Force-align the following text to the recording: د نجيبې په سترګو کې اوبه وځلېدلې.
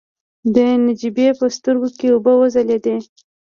د 0.53 0.55
نجيبې 0.85 1.27
په 1.39 1.45
سترګو 1.57 1.89
کې 1.97 2.07
اوبه 2.13 2.33
وځلېدلې. 2.37 2.95